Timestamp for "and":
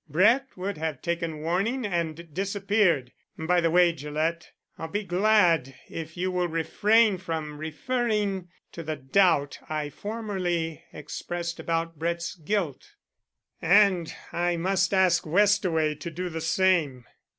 1.85-2.33, 13.61-14.11